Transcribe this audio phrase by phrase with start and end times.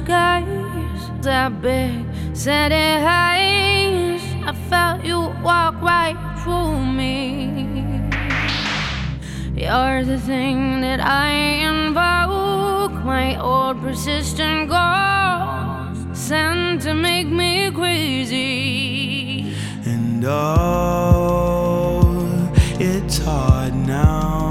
[0.00, 2.04] eyes, that big,
[2.34, 2.74] steady
[3.04, 4.22] eyes.
[4.44, 7.52] I felt you walk right through me.
[9.54, 11.30] You're the thing that I
[11.70, 19.54] invoke, my old persistent ghost, sent to make me crazy.
[19.84, 22.00] And oh,
[22.80, 24.41] it's hard now.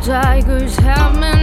[0.00, 1.39] Tigers have me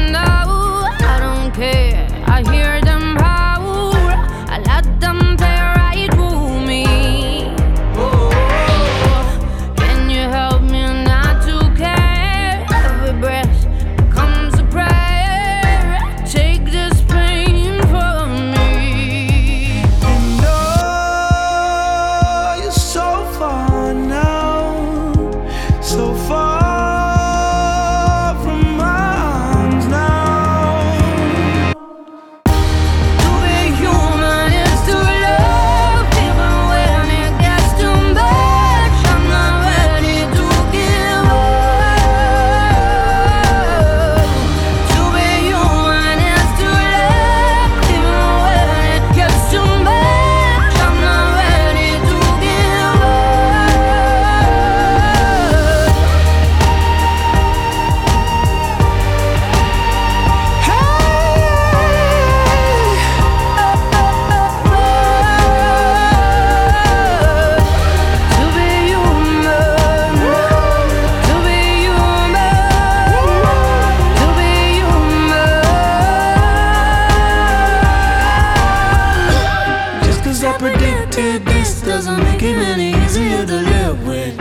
[81.37, 84.37] like this doesn't make it any easier to live with.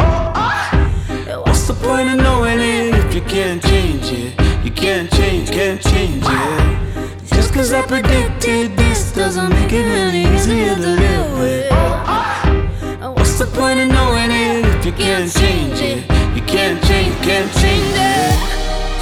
[1.44, 4.32] What's the point of knowing it if you can't change it?
[4.64, 7.28] You can't change, can't change it.
[7.34, 11.70] Just cause I predicted this doesn't make it any easier to live with.
[13.16, 16.02] What's the point of knowing it if you can't change it?
[16.34, 18.36] You can't change, can't change it.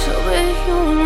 [0.03, 1.04] So be human.